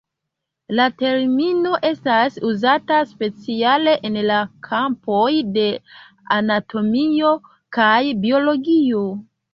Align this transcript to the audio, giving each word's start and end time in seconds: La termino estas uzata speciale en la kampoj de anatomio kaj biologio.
La 0.77 0.85
termino 1.01 1.73
estas 1.89 2.39
uzata 2.51 2.97
speciale 3.11 3.93
en 4.09 4.17
la 4.31 4.39
kampoj 4.69 5.29
de 5.59 5.67
anatomio 6.39 7.35
kaj 7.79 7.95
biologio. 8.25 9.05